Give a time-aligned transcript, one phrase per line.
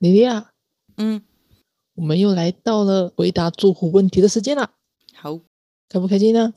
[0.00, 0.50] 莉莉亚，
[0.96, 1.20] 嗯，
[1.94, 4.70] 我们又来到了回答住户问题的时间了，
[5.14, 5.38] 好，
[5.90, 6.54] 开不开心呢？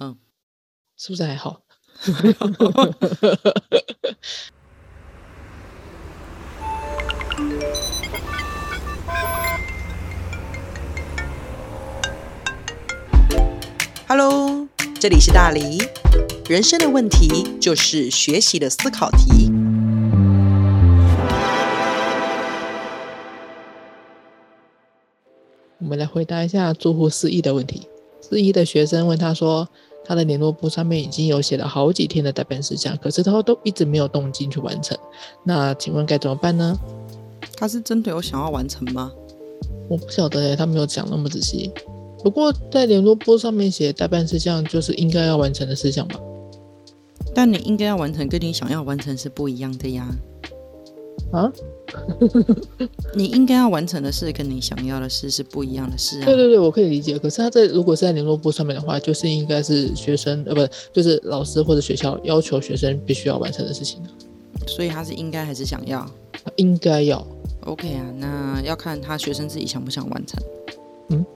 [0.00, 0.16] 嗯，
[0.96, 1.60] 是不是还好？
[14.08, 14.66] Hello，
[14.98, 15.76] 这里是大黎。
[16.48, 19.50] 人生的问题就是学习的思考题。
[25.84, 27.86] 我们来回答一下住户四一的问题。
[28.22, 29.68] 四一的学生问他说，
[30.02, 34.96] 他的联络簿上面已经有写了好几天的代办事项，可是他都一直没有动静去完成。
[35.42, 36.74] 那请问该怎么办呢？
[37.54, 39.12] 他是真的有想要完成吗？
[39.86, 41.70] 我不晓得诶，他没有讲那么仔细。
[42.22, 46.18] 不过在联络簿上面写代办事项，就是应该要完成的事项吧？
[47.34, 50.08] 但你应该要完成，跟你想要完成是不一样的呀。
[51.34, 51.52] 啊？
[53.14, 56.24] 你应该要完成的事，跟你想要的事是不一样的事啊。
[56.24, 57.18] 对对对，我可以理解。
[57.18, 64.00] 可是他在如果是在联络簿上面的话，就是应该是学生呃，不就是老师或者学校要求学生必须要完成的事情
[64.66, 66.08] 所以他是应该还是想要
[66.56, 67.24] 应该要。
[67.64, 70.42] ？OK 啊，那要看他学生自己想不想完成。
[71.10, 71.26] 嗯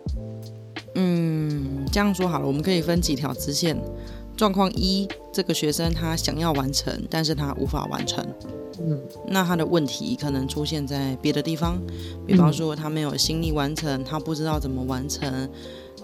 [0.94, 3.76] 嗯，这样说好了，我们可以分几条支线。
[4.38, 8.24] 状况一，这个学生他想要完成，但是他无法完成。
[8.80, 11.76] 嗯那他的问题可能出现在别的地方，
[12.24, 15.50] 比方说他没有心力完成，他不知道怎么完成，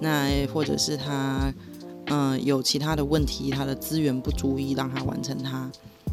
[0.01, 1.55] 那或者是他
[2.07, 5.71] 嗯、呃有其他的问题，他的资源不足以让他完成他。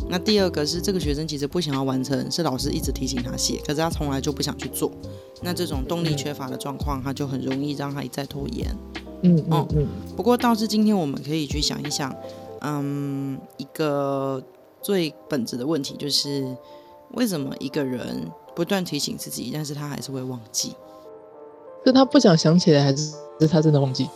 [0.07, 4.91] 那第二个是这个学生其实不想要完成，是老师一直提醒他写，可是他从来就不想去做。
[5.41, 8.67] 那这种动力缺乏的状况，他就很容易让他一再拖延。
[9.23, 12.15] 嗯哦嗯嗯，不过倒是今天我们可以去想一想，
[12.61, 14.41] 嗯，一个
[14.81, 16.55] 最本质的问题就是，
[17.13, 20.73] 为什么一个人不断提醒自己，但是他还是会忘记？
[21.85, 24.07] 是他不想想起来，还是是他真的忘记？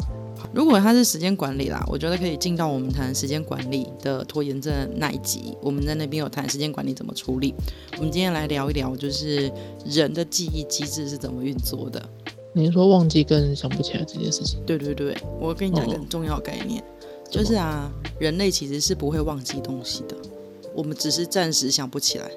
[0.54, 7.54] 如果他是时间管理啦，我觉得可以进到我们谈时间管理的拖延症那一集，我们在那边有谈时间管理怎么处理。
[7.98, 9.52] 我们今天来聊一聊，就是
[9.86, 12.02] 人的记忆机制是怎么运作的。
[12.58, 14.62] 你是说忘记跟想不起来这件事情？
[14.66, 16.82] 对对对，我跟你讲一个哦很重要的概念，
[17.30, 20.16] 就是啊，人类其实是不会忘记东西的，
[20.74, 22.32] 我们只是暂时想不起来。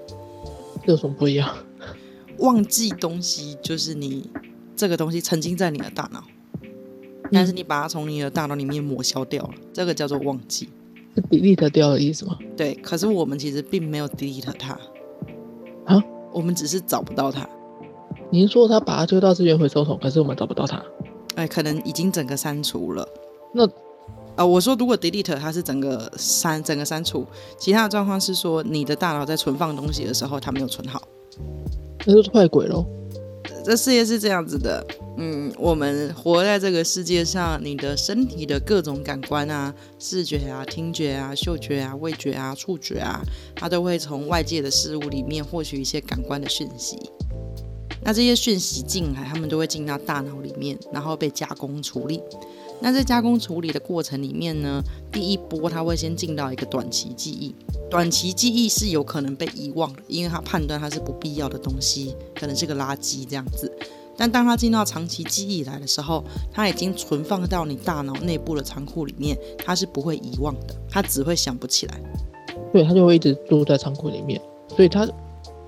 [0.85, 1.57] 这有什么不一样？
[2.39, 4.29] 忘记东西就是你
[4.75, 6.25] 这个东西曾经在你的大脑，
[7.31, 10.69] 但是你把它从你的大脑里面抹消掉了，这个叫做忘记。
[11.15, 12.37] 是 delete 掉的意思吗？
[12.57, 14.77] 对，可是我们其实并没有 delete 它
[15.85, 16.03] 啊，
[16.33, 17.49] 我们只是找不到它。
[18.31, 20.83] 你是说他把它丢到资源回收桶，可是我们找不到它？
[21.37, 23.09] 哎，可能已经整个删除了。
[23.55, 23.67] 那
[24.37, 27.27] 啊、我说如果 delete 它是整个删整个删除，
[27.59, 31.03] 其他的状况是说你的大脑在存放东西的时候它没有存好。
[32.07, 32.85] 那就是坏鬼喽。
[33.65, 34.87] 这世界是这样子的，
[35.17, 43.21] 嗯，我们活在这个世界上，你的身体的各种感官啊，视觉啊、听觉啊、嗅觉啊、味觉啊、触觉啊，
[43.57, 46.97] 它都会从外界的事物里面获取一些感官的讯息。
[48.03, 52.23] 那这些讯息进来，他们都会进到大脑里面，然后被加工处理。
[52.81, 57.53] 那在加工处理的过程里面呢，第一波它会先进到一个短期记忆，
[57.91, 63.71] 短期记忆是有可能被遗忘的，因为它判断它是不必要的东西，可能是个垃圾这样子。
[64.17, 66.23] 但当它进到长期记忆来的时候，
[66.53, 72.01] 它已经存放到你大脑内部的仓库里面，它是不会遗忘的，它只会想不起来。
[72.73, 75.05] 对，它就会一直住在仓库里面，所以它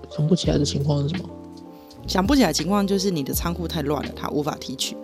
[0.08, 1.28] 想不起来的情况是什么？
[2.10, 4.97] 想不起来情况就是你的仓库太乱了，它无法提取。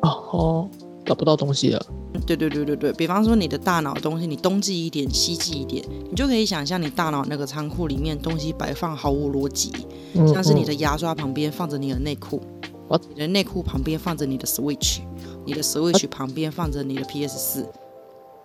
[0.00, 0.68] 哦哦，
[1.04, 1.86] 找不到东西了。
[2.26, 9.70] 对对对对对，比方说你的大脑东西，你东记一点，西记一点，你就可以想象你大脑那个仓库里面东西摆放毫无逻辑，
[10.14, 12.40] 嗯像是你的牙刷旁边放着你的内裤？
[13.10, 15.00] 你的内裤旁边放着你的 Switch，
[15.44, 17.68] 你的 Switch 旁边放着你的 PS 四。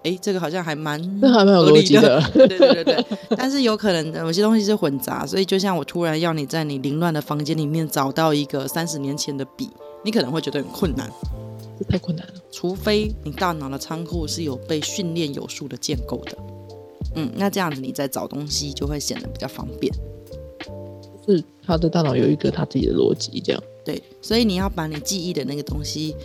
[0.03, 2.21] 哎，这个好像还蛮这还蛮有逻辑的。
[2.33, 3.05] 对 对对对对，
[3.37, 9.69] 但是有可能有些东西是混杂，所以就像我突然要你在你凌乱的房间里面找到一个三十年前的笔，
[10.03, 11.11] 你可能会觉得很困难。
[11.77, 12.33] 这太困难了。
[12.51, 16.37] 除非你大脑的仓库是有被训练有素的建构的，
[17.15, 19.93] 嗯，那这样子你在找东西就会显得比较方便。
[21.25, 23.63] 是他的大脑有一个他自己的逻辑，这样。
[23.85, 26.15] 对，所以你要把你记忆的那个东西，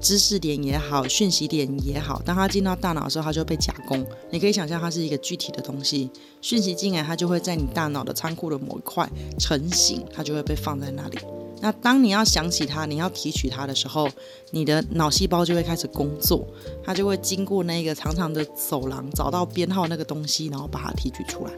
[0.00, 4.04] 知识点也好，讯息点也好，当它进到大脑的时候，它就被加工。
[4.30, 6.10] 你可以想象它是一个具体的东西，
[6.40, 9.08] 讯息进来，它就会在你大脑的仓库的某一块
[9.38, 11.18] 成型，它就会被放在那里。
[11.62, 14.08] 那当你要想起它，你要提取它的时候，
[14.50, 16.46] 你的脑细胞就会开始工作，
[16.82, 21.52] 它就会经过那个长长的走廊，找到编号那个东西，然后把它提取出来。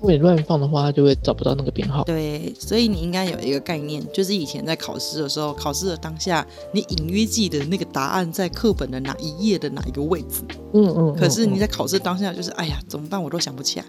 [0.00, 2.02] 如果你乱放的话，它就会找不到那个编号。
[2.04, 10.42] 对，所以你应该有一个概念，就是以前在考试的时候，考试的当下，你隐约记得那个答案在课本的哪一页的哪一个位置。
[10.72, 11.14] 嗯嗯。
[11.14, 13.22] 可是你在考试当下，就是哎呀，怎么办？
[13.22, 13.84] 我都想不起来。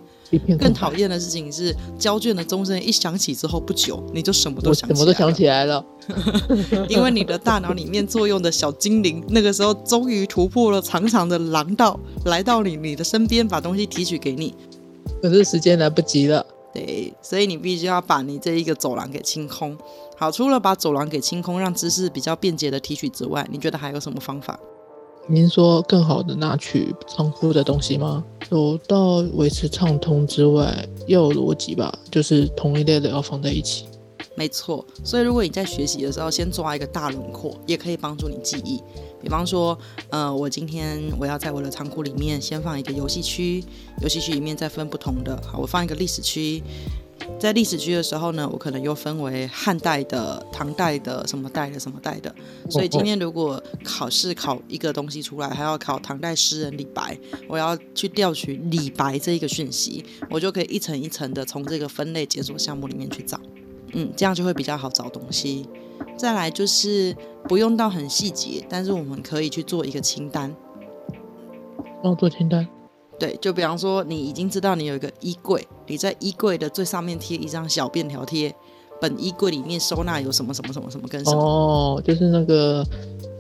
[0.58, 5.86] 更讨厌的事情是，交卷的钟声一响起之后不久，你就什么都想什么都想起来了，
[6.90, 14.54] 因为你的大脑里面作用的小精灵，那个时候终于突破了长长的廊道，来到你你的身边，把东西提取给你。
[15.22, 19.78] 可是时间来不及了，对，所以你必须要把你这一个走廊给清空。
[20.18, 24.60] 好，除了把走廊给清空，让知识比较便捷的提取之外，你觉得还有什么方法？
[25.28, 28.24] 您说更好的拿取仓库的东西吗？
[28.50, 33.86] 有到维持畅通之外，要有逻辑吧，就是同一类的要放在一起。
[34.36, 38.82] 没错，所以如果你在学习的时候，先抓一个大轮廓，也可以帮助你记忆。
[39.22, 39.78] 比方说，
[40.10, 43.64] 呃，我今天我要在我的仓库里面先放一个游戏区，
[44.02, 45.40] 游戏区里面再分不同的。
[45.46, 46.64] 好，我放一个历史区，
[47.38, 52.34] 在历史区的时候呢，我可能又分为汉代的、唐代的、什么代的、什么代的。
[52.70, 57.16] 所以今天如果考试考一个东西出来，还要考唐代诗人李白，
[57.48, 63.40] 我要去调取李白这一个讯息，我就可以一层一层的从这个分类解锁项目里面去找。
[63.94, 65.68] 嗯，这样就会比较好找东西。
[66.18, 67.16] 再来就是
[67.48, 70.56] 不用到很细节，但是我们可以去做一个清单。
[72.04, 72.68] 要做清单？
[73.20, 78.54] 对，就比方说你已经知道你有一个衣柜，你在衣柜的最上面贴一张小便条贴，
[79.00, 81.40] 本衣柜里面收纳有什么什么什么什么跟什么。
[81.40, 82.86] 哦，就是那个。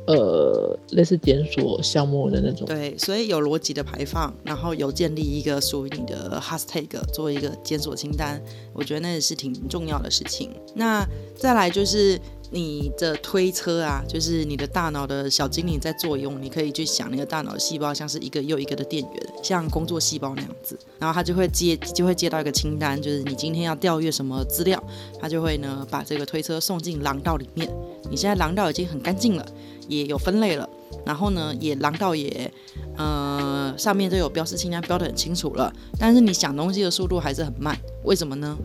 [0.07, 2.65] 呃，类似检索项目的那种。
[2.65, 8.41] 对，所以有逻辑的排放，然后有建立一个属于你的 hashtag，做一个检索清单，
[8.73, 10.49] 我觉得那也是挺重要的事情。
[10.73, 12.19] 那再来就是
[12.51, 24.81] 你的推车啊，就是你的大脑的小精灵在作用，你可以去想，那个大脑细胞像是一个又一个的电源，像工作细胞那样子，然后它就会接就会接到一个清单，就是你今天要调阅什么资料，
[25.19, 27.67] 它就会呢把这个推车送进廊道里面。
[28.09, 29.45] 你现在廊道已经很干净了。
[29.87, 30.69] 也有分类了，
[31.05, 32.49] 然后呢，也廊道也，
[32.95, 35.73] 呃，上面都有标识清单，标的很清楚了。
[35.99, 38.57] 但是你想东西的速度还是很慢，为什么呢？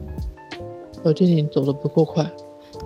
[1.03, 2.31] 小精灵走的不够快。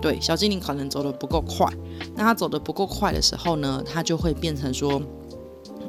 [0.01, 1.67] 对，小精灵可能走的不够快。
[2.15, 5.01] 那它走的不够快的时候呢，它就会变成说，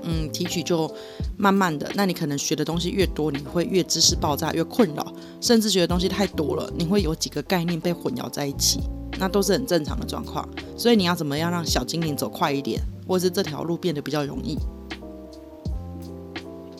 [0.02, 0.90] 嗯，提取就
[1.36, 1.90] 慢慢的。
[1.94, 8.80] 那你可能学的东西越多，你会越知识爆炸，越困扰，甚至觉得东西太多了，你会有几个概念被混淆在一起。
[9.18, 14.58] 那都是很正常的状况，所以你要怎么样让小精灵走快一点，或是这条路变得比较容易？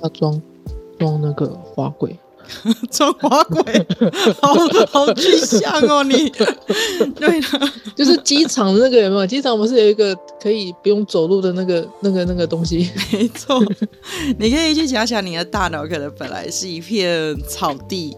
[0.02, 0.42] 要装
[0.98, 2.18] 装那个滑轨，
[2.90, 3.62] 装滑鬼，
[4.40, 4.54] 好
[4.90, 6.02] 好具象哦！
[6.04, 6.30] 你
[7.16, 9.26] 对的，就是机场的那个有没有？
[9.26, 12.90] 机场不是有一个可以不用走路的那个、那个、那个东西？
[13.12, 13.62] 没错，
[14.38, 18.16] 你可以去想想，你的大脑可能本来是一片草地。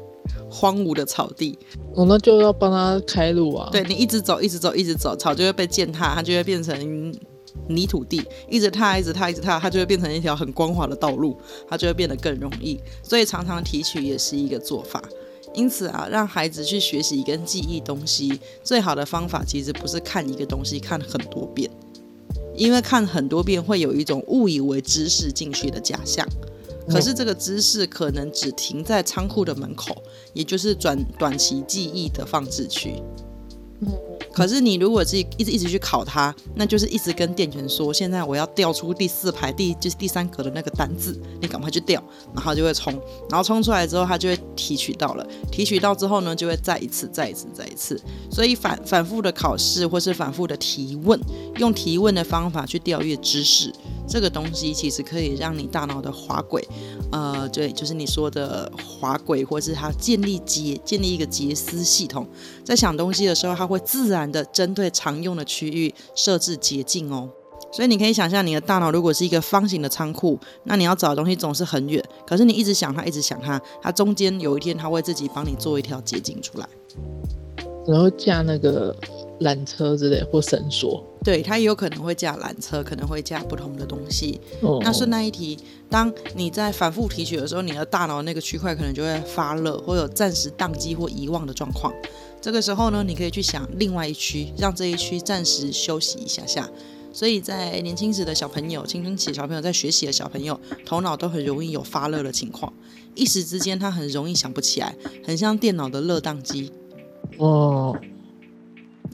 [0.56, 1.58] 荒芜的草地，
[1.96, 3.68] 哦，那就要帮他开路啊。
[3.72, 7.12] 对你一直走，一直走，一直走，草就会被践踏，它就会变成
[7.68, 8.22] 泥土地。
[8.48, 11.36] 一直踏，一直踏，一直踏，它就会变成一条很光滑的道路，
[11.68, 12.80] 它就会变得更容易。
[13.02, 15.02] 所以常常提取也是一个做法。
[15.52, 21.70] 因此啊，让孩子去学习跟记忆东西，最好的方法其实不是看一个东西看很多遍，
[22.56, 26.26] 因为看很多遍会有一种误以为知识进去的假象。
[26.88, 29.96] 可是这个知识可能只停在仓库的门口，
[30.32, 33.00] 也就是短短期记忆的放置区。
[34.34, 42.02] 可是你如果是一直一直去考它，那就是一直跟店员说，现在我要调出第四排第就是第三格的那个单字，你赶快去调，
[42.34, 42.92] 然后就会冲，
[43.30, 51.18] 然后冲出来之后，它就会提取到了，提取到之后呢，就会再一次、再一次、再一次，所以反反复的考试或是反复的提问，
[51.58, 53.72] 用提问的方法去调阅知识，
[54.14, 56.64] 这个东西其实可以让你大脑的滑轨，
[57.10, 62.24] 呃，对，就是你说的滑轨，或是它建立结建立一个结丝系统，
[62.62, 64.30] 在想东西的时候，它会自然。
[64.34, 67.28] 的针对常用的区域设置捷径哦，
[67.70, 76.68] 所以你可以想象你的大脑如果是一个方形的仓库，那你要找的东西总是很远，可是你一直想它，一直想它，它中间有一天它会自己帮你做一条捷径出来，
[77.86, 78.96] 然后架那个
[79.40, 84.38] 缆车之类或绳索，对，它也有可能会架缆车，可能会架不同的东西。
[84.82, 91.90] 那顺带一提，当你在反复提取的时候，你的大脑那个区块可能就会发热，会有暂时宕机或遗忘的状况。
[92.42, 96.68] 这个时候呢，你可以去想另外一区，让这一区暂时休息一下下。
[97.10, 102.70] 所以在年轻时的小朋友、青春期小朋友在学习的小朋友，头脑都很容易有发热的情况，
[103.14, 106.70] 一时之间他很容易想不起来，很像电脑的热宕机。
[107.38, 107.96] 哦。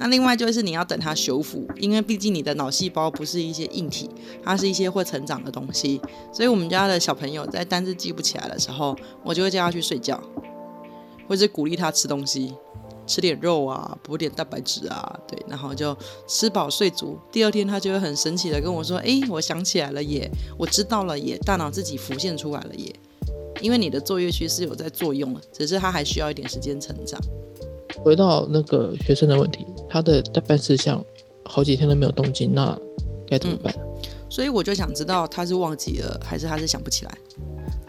[0.01, 4.09] 那另外就是你要等它修复，因为毕竟你的脑细胞不是一些硬体，
[4.43, 6.01] 它是一些会成长的东西。
[6.33, 10.19] 所以我们家的小朋友在单字记不起来的时候，我就会叫他去睡觉。
[11.29, 12.53] 或者鼓励他吃东西，
[13.07, 17.17] 吃点肉啊，补点蛋白质啊，对，然后就吃饱睡足。
[17.31, 20.29] 第二天他就会很神奇的跟我说：“哎，我想起来了耶，
[20.59, 22.93] 我知道了耶，大脑自己浮现出来了耶。”
[23.63, 27.21] 因为你的作业区是有在作用的，只是他还需要一点时间成长。
[28.03, 31.05] 回到那个学生的问题，他的代办事项
[31.45, 32.79] 好几天都没有动静，那
[33.27, 33.75] 该怎么办？
[34.31, 37.19] 所以我就想知道他是忘记了，还是他是想不起来。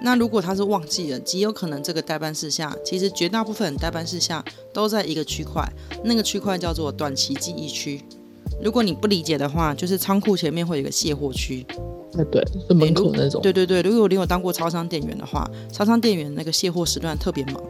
[0.03, 4.43] 那如果他是忘记了，极有可能这个代办事项，其实绝大部分代办事项
[4.74, 5.63] 都在一个区块，
[6.03, 8.01] 那个区块叫做短期记忆区。
[8.63, 11.63] 如果你不理解的话，就是仓库前面会有一个卸货区。
[12.17, 13.39] 哎，对，是门口那种。
[13.43, 17.62] 对对对，如果你有当过超商店员的话，超商店员那个卸货时段特别忙。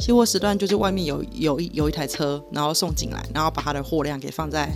[0.00, 4.68] 卸货时段就是外面有有一有一台车，然后送进来，然后把他的货量给放在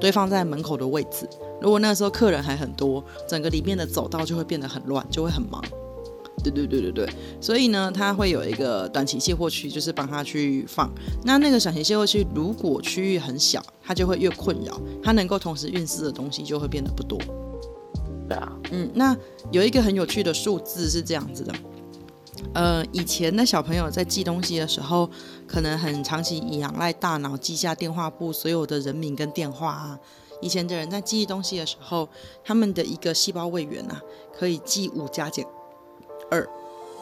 [0.00, 1.28] 堆放在门口的位置。
[1.60, 5.62] 如果那时候客人还很多，整个里面的走道就会变得很乱，就会很忙。
[6.42, 7.08] 对对对对对，
[7.38, 10.90] 所以呢，它会有一个短期卸货区，就是帮他去放。
[11.22, 17.18] 那那个短期卸货区，如果区域很小，它就会越困扰，它能够同时运输的东西就会变得不多。
[18.26, 19.14] 对啊，嗯，那
[19.50, 21.52] 有一个很有趣的数字是这样子的。
[22.54, 25.08] 呃，以前的小朋友在记东西的时候，
[25.46, 29.98] 可能很长期仰赖大脑记下电话簿所有的人名跟电话啊。
[30.40, 32.08] 以前的人在记忆东西的时候，
[32.42, 34.00] 他们的一个细胞位元啊，
[34.36, 35.44] 可以记五加减
[36.30, 36.48] 二，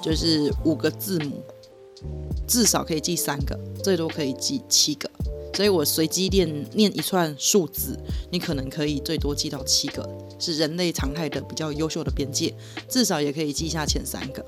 [0.02, 1.42] 就是五个字母，
[2.46, 5.08] 至少可以记三个，最多可以记七个。
[5.54, 7.98] 所以我随机念念一串数字，
[8.30, 12.54] 你可能可以最多记到七个，是人类常态的比较优秀的边界，
[12.88, 14.44] 至少也可以记下前三个。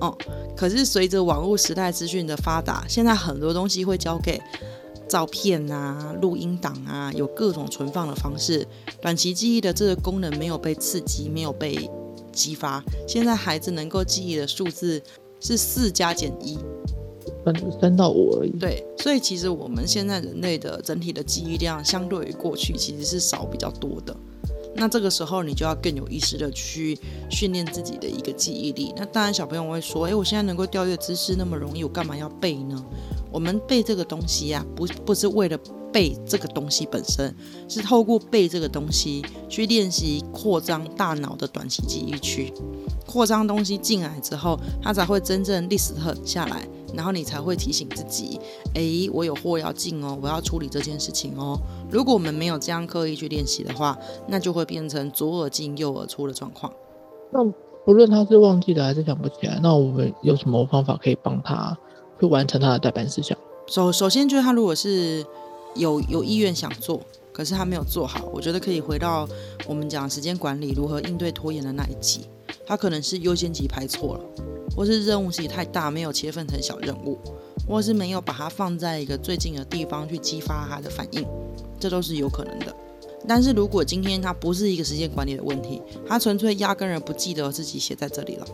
[0.00, 0.16] 哦，
[0.56, 4.40] 可是随着网络时代资讯的发达，现在很多东西会交给
[5.08, 8.66] 照片啊、录音档啊，有各种存放的方式。
[9.00, 11.88] 短期记忆的这个功能没有被刺激，没有被
[12.32, 12.82] 激发。
[13.06, 15.00] 现在孩子能够记忆的数字
[15.40, 16.58] 是四加减一，
[17.44, 18.50] 三三到五而已。
[18.58, 24.16] 对，所以其实我们现在人类的整体的记忆量，相对于过去其实是少比较多的。
[24.74, 26.98] 那这个时候，你就要更有意识的去
[27.30, 28.92] 训练自己的一个记忆力。
[28.96, 32.84] 那当然，小朋友会说：“诶，我现在能够调阅知识那么容易，我干嘛要背呢？”
[33.30, 35.58] 我们背这个东西呀，不不是为了
[35.90, 37.34] 背这个东西本身，
[37.68, 42.52] 是透过背这个东西去练习扩张大脑的短期记忆区。
[43.06, 46.66] 扩张东西进来之后，它才会真正历史特下来。
[46.94, 48.38] 然后你才会提醒自己，
[48.74, 48.82] 哎，
[49.12, 51.58] 我有货要进哦，我要处理这件事情哦。
[51.90, 56.72] 如果我们没有这样刻意去练习的话，那就会变成左耳进右耳出的状况。
[57.32, 57.44] 那
[57.84, 61.76] 不论他是忘记了还是想不起来，那我们有什么方法可以帮他
[62.20, 63.36] 去完成他的代办事项？
[63.66, 65.24] 首首先就是他如果是
[65.74, 67.00] 有有意愿想做，
[67.32, 69.26] 可是他没有做好，我觉得可以回到
[69.66, 72.26] 我们讲时间管理如何应对拖延的那一集，
[72.72, 74.24] 他可能是优先级排错了。
[74.74, 77.18] 或是任务实太大，没有切分成小任务，
[77.68, 81.22] 或是没有把它放在一个最近的地方去激发他的反应，
[81.78, 82.74] 这都是有可能的。
[83.28, 88.46] 但是如果今天他不是一个时间管理的问题，他纯粹压根儿不记得自己写在这里了，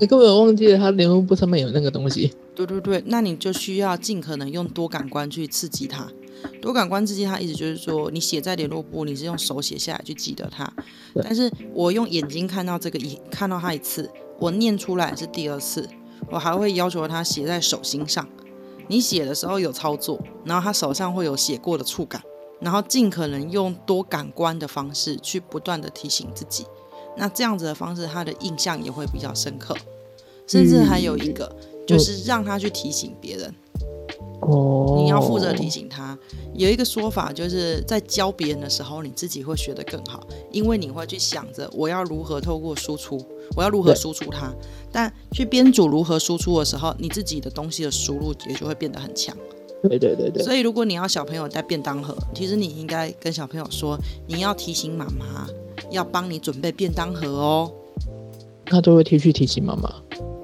[0.00, 2.32] 你根本忘记了他联络簿上面有那个东西。
[2.56, 6.10] 对对对，那你就需要尽可能用多感官去刺激它。
[6.60, 10.70] 多感官刺激它，意思就是说，你写在联络簿，你是用手写下来去记得它。
[11.22, 14.10] 但是我用眼睛看到这个一看到它一次。
[14.40, 15.88] 我念出来是第二次，
[16.28, 18.28] 我还会要求他写在手心上。
[18.88, 22.20] 你写的时候有操作，然后他手上会有写过的触感，
[22.60, 26.66] 然后尽可能用多感官的方式去不断的提醒自己。
[27.16, 29.76] 那这样子的方式，他的印象也会比较深刻。
[30.48, 31.54] 甚至还有一个，
[31.86, 33.54] 就是让他去提醒别人。
[34.46, 36.16] 哦，你要负责提醒他。
[36.54, 43.20] 有一个说法，就是在教别人的时候，你自己会学得更好，因为你会去想着我要如何透过输出，
[43.56, 44.52] 我要如何输出它。
[44.92, 49.36] 但去编组如何输出的时候，你自己的东西的输入也就会变得很强。
[49.82, 50.42] 对对对对。
[50.42, 55.46] 所以如果你要小朋友带便当盒，其实你应该跟小朋友说，你要提醒妈妈
[55.90, 57.72] 要帮你准备便当盒哦。
[58.66, 59.92] 他都会提去提醒妈妈。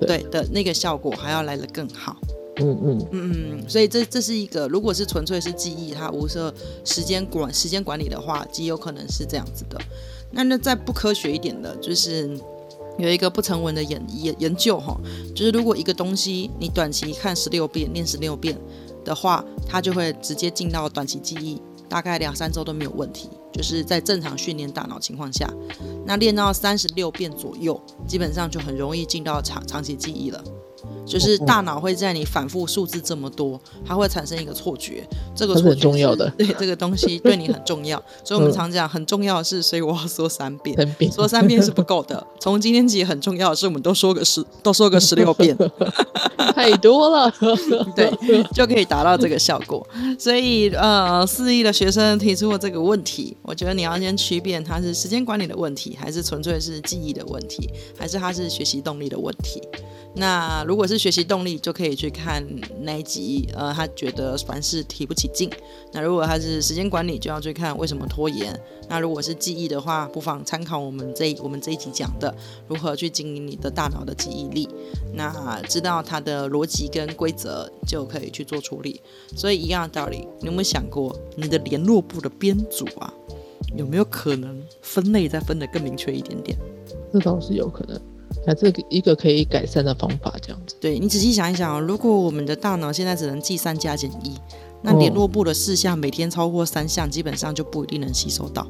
[0.00, 2.16] 对的那个效果还要来得更好。
[2.60, 6.52] 嗯嗯嗯，所以这这是一个，如果是纯粹是记忆，它无涉
[6.84, 9.80] 时间管时间管理的话，极有可能是这样子的。
[10.30, 12.38] 那那再不科学一点的，就是
[12.98, 14.98] 有一个不成文的研研研究哈，
[15.34, 18.56] 就是如果一个东西你短期看十六遍，念十六遍
[19.04, 23.28] 的话，它就会直接进到短期记忆，大概两三周都没有问题。
[23.52, 25.52] 就是在正常训练大脑情况下，
[26.06, 30.42] 那练到三十六遍左右，基本上就很容易进到长长期记忆了。
[31.10, 35.02] 就是大脑会在你反复数字这么多，它会产生一个错觉，
[35.34, 40.76] 这个是很重要的 对这个东西对你很重要， 所以我们常讲很重要的是，所以我要说三遍。
[41.12, 45.56] 说三遍是不够的， 从今天起很重要的是，我们都说个十，都说个十六遍，
[46.54, 47.32] 太多了。
[47.96, 48.08] 对，
[48.54, 49.84] 就可以达到这个效果。
[50.18, 59.60] 所以，呃，四亿的学生提出了这个问题，我觉得你要先区辨它是时间管理的问题，还是纯粹是记忆的问题，还是它是学习动力的问题。
[60.14, 62.44] 那如果是学习动力，就可以去看
[62.80, 65.48] 那一集，呃，他觉得凡事提不起劲。
[65.92, 68.58] 那如果他是时间管理，就要去看为什么拖延。
[68.88, 72.34] 那如果是记忆的话，不妨参考我们这我们这一集讲的
[72.66, 74.68] 如何去经营你的大脑的记忆力。
[75.14, 79.00] 那知道它的逻辑跟规则，就可以去做处理。
[79.36, 83.14] 所以一样的道理，你有没有想过，你的联络部的编组啊，
[83.76, 86.58] 有没有可能分类再分得更明确一点点？
[87.12, 88.00] 这倒是有可能，
[88.46, 90.74] 还是一个可以改善的方法，这样子。
[90.80, 94.34] 对你仔细想一想哦，如果我们的大脑现在只能记三加减一，
[94.82, 98.66] 那联络部的事项每天超过三项，基本上就不一定能吸收到。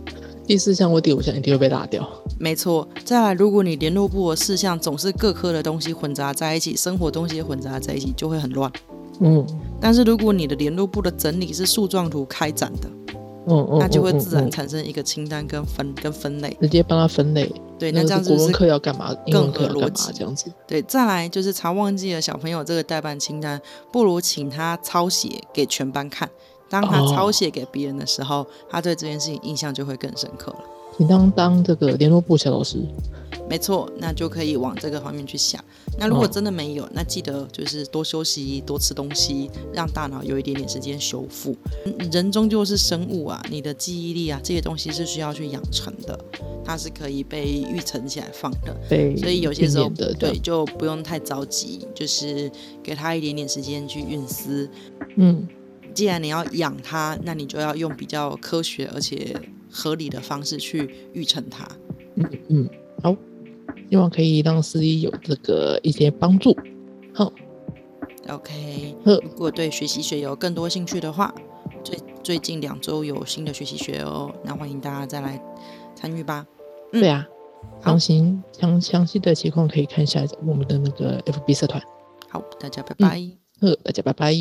[0.46, 2.08] 第四项或第五项一定会被打掉。
[2.38, 8.70] 没错，再来，如果你联络部的事项总是各科的东西混杂在一起，生活东西混杂在一起，就会很乱。
[9.20, 9.46] 嗯
[9.80, 12.88] 但是如果你的联络部的整理是树状图开展的，
[13.46, 16.56] 嗯嗯，那就会嗯自然嗯产生一个清单跟分跟分类。
[16.60, 17.52] 直接帮他分类。
[17.80, 20.52] 对，那这样子是是国文课要干嘛，更合逻辑这样子。
[20.66, 23.60] 对，再来就是常忘记了小朋友这个代办清单，
[23.90, 26.28] 不如请他抄写给全班看。
[26.68, 30.60] 当他哦抄写给别人的时候，他对这件事情印象就会更深刻了。
[30.98, 32.78] 你当当这个联络部小老师，
[33.48, 35.62] 没错，那就可以往这个方面去想。
[35.98, 41.56] 那如果哦真的没有，那记得就是多休息、多吃东西，让大脑有一点点时间修复。
[41.84, 46.18] 嗯人终究是生物啊，你的记忆力啊，这些东西是需要去养成的，
[46.64, 48.76] 它是可以被预存起来放的。
[48.88, 52.50] 对所以有些时候的对，就不用太着急，就是
[52.82, 54.68] 给他一点点时间去运思。
[55.16, 55.48] 嗯，
[55.92, 59.34] 既然你要养它，那你就要用比较科学而且
[59.70, 61.68] 合理的方式去预成它。
[62.16, 62.70] 嗯嗯，
[63.02, 63.16] 好，
[63.88, 66.56] 希望可以让司仪有这个一些帮助。
[67.14, 67.32] 好
[68.28, 71.34] ，OK，如果对学习学有更多兴趣的话，
[71.84, 75.42] 最最近两周有新的学习学哦，那欢迎大家再来
[75.94, 76.46] 参与吧。
[76.92, 77.26] 嗯对啊，
[77.80, 81.80] 好详细详详细的情况可以看一下我们的那个 FB 社团。
[82.28, 83.20] 好，大家拜拜。
[83.60, 84.34] 呵，大家拜拜。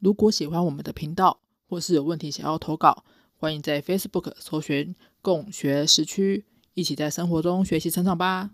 [0.00, 3.04] 如果喜欢我们的频道，或是有问题想要投稿，
[3.40, 8.46] 欢迎在 Facebook 搜寻“共学时区”，一起在生活中学习成长吧。